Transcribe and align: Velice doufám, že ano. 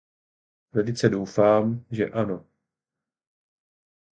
Velice 0.73 1.09
doufám, 1.09 1.85
že 1.91 2.05
ano. 2.05 2.45